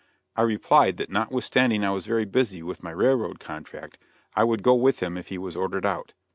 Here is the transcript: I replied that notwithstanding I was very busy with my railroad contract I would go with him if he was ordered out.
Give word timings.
I 0.35 0.41
replied 0.41 0.97
that 0.97 1.11
notwithstanding 1.11 1.85
I 1.85 1.91
was 1.91 2.07
very 2.07 2.25
busy 2.25 2.63
with 2.63 2.81
my 2.81 2.89
railroad 2.89 3.39
contract 3.39 3.99
I 4.35 4.43
would 4.43 4.63
go 4.63 4.73
with 4.73 4.99
him 4.99 5.15
if 5.15 5.27
he 5.27 5.37
was 5.37 5.55
ordered 5.55 5.85
out. 5.85 6.15